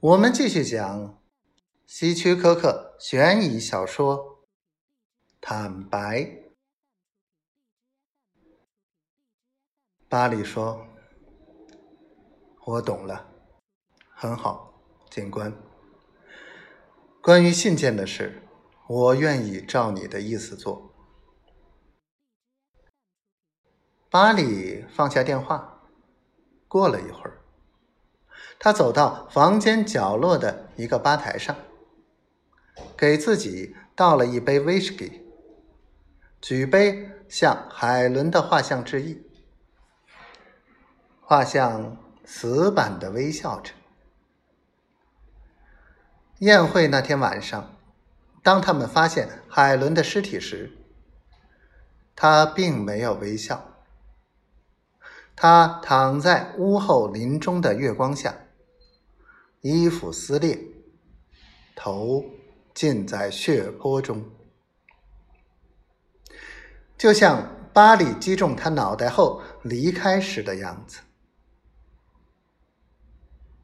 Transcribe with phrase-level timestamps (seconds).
[0.00, 1.20] 我们继续讲
[1.84, 4.16] 希区柯克悬疑小说
[5.40, 6.20] 《坦白》。
[10.08, 10.86] 巴里说
[12.64, 13.28] ：“我懂了，
[14.14, 14.80] 很好，
[15.10, 15.52] 警官。
[17.20, 18.40] 关于信件的事，
[18.86, 20.94] 我愿意照你的意思做。”
[24.08, 25.82] 巴里放下电话，
[26.68, 27.37] 过了一会儿。
[28.60, 31.54] 他走到房间角落的一个吧台上，
[32.96, 35.22] 给自己倒了一杯威士忌，
[36.40, 39.24] 举杯向海伦的画像致意。
[41.20, 43.72] 画像死板的微笑着。
[46.38, 47.76] 宴会那天晚上，
[48.42, 50.72] 当他们发现海伦的尸体时，
[52.16, 53.74] 他并没有微笑。
[55.36, 58.34] 他躺在屋后林中的月光下。
[59.60, 60.58] 衣服撕裂，
[61.74, 62.24] 头
[62.72, 64.24] 浸在血泊中，
[66.96, 71.00] 就像巴里击中他脑袋后离开时的样子。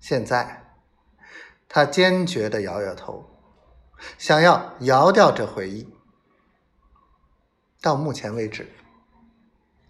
[0.00, 0.74] 现在，
[1.68, 3.24] 他坚决的摇摇头，
[4.18, 5.88] 想要摇掉这回忆。
[7.80, 8.68] 到目前为止，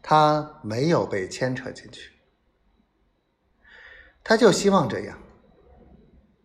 [0.03, 2.13] 他没有被牵扯进去，
[4.23, 5.19] 他就希望这样。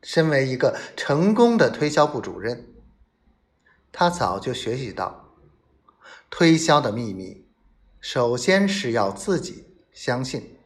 [0.02, 2.74] 身为一个成功的推销部主任，
[3.92, 5.36] 他早就学习到，
[6.30, 7.46] 推销的秘密，
[8.00, 10.58] 首先是要自己相信。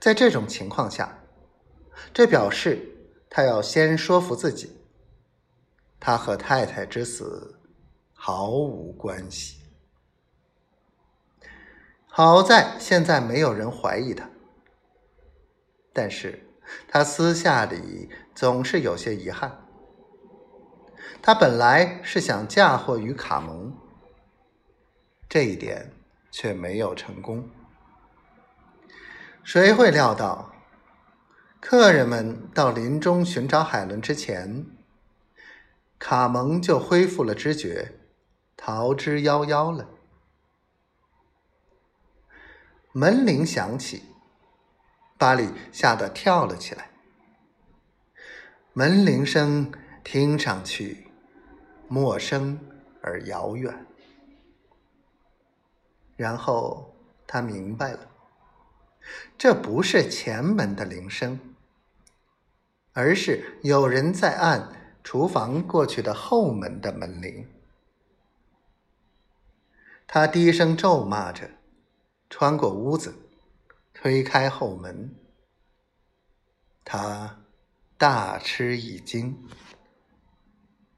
[0.00, 1.22] 在这种情况下，
[2.14, 2.96] 这表示
[3.28, 4.80] 他要先说服自己，
[6.00, 7.58] 他和太太之死
[8.14, 9.58] 毫无关系。
[12.06, 14.30] 好在现在没有人怀疑他，
[15.92, 16.40] 但是。
[16.88, 19.60] 他私下里总是有些遗憾。
[21.22, 23.76] 他本来是想嫁祸于卡蒙，
[25.28, 25.92] 这一点
[26.30, 27.48] 却没有成功。
[29.42, 30.52] 谁会料到，
[31.60, 34.66] 客人们到林中寻找海伦之前，
[35.98, 37.92] 卡蒙就恢复了知觉，
[38.56, 39.88] 逃之夭夭了。
[42.92, 44.13] 门铃响起。
[45.24, 46.90] 巴里吓得跳了起来。
[48.74, 51.06] 门铃声听上去
[51.88, 52.60] 陌生
[53.00, 53.86] 而遥远，
[56.14, 56.94] 然后
[57.26, 58.00] 他明白了，
[59.38, 61.40] 这不是前门的铃声，
[62.92, 67.48] 而是有人在按厨房过去的后门的门铃。
[70.06, 71.48] 他低声咒骂着，
[72.28, 73.23] 穿过屋子。
[74.04, 75.14] 推开后门，
[76.84, 77.42] 他
[77.96, 79.48] 大吃一惊。